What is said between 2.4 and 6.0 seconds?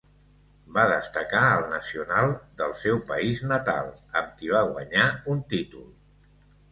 del seu país natal, amb qui va guanyar un títol.